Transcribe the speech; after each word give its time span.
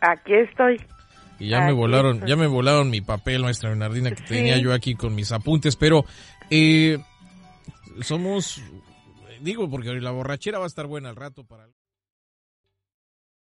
Aquí 0.00 0.34
estoy. 0.34 0.80
Y 1.40 1.48
ya 1.48 1.62
me 1.62 1.72
volaron, 1.72 2.16
estoy. 2.16 2.28
ya 2.30 2.36
me 2.36 2.46
volaron 2.46 2.88
mi 2.88 3.00
papel, 3.00 3.42
maestra 3.42 3.70
Bernardina, 3.70 4.10
que 4.10 4.18
Sí. 4.18 4.24
tenía 4.28 4.58
yo 4.58 4.72
aquí 4.72 4.94
con 4.94 5.12
mis 5.16 5.32
apuntes, 5.32 5.74
pero 5.74 6.04
eh, 6.50 6.98
somos, 8.00 8.62
digo, 9.40 9.68
porque 9.68 9.90
la 9.94 10.12
borrachera 10.12 10.58
va 10.60 10.66
a 10.66 10.68
estar 10.68 10.86
buena 10.86 11.08
al 11.08 11.16
rato 11.16 11.42
para... 11.42 11.66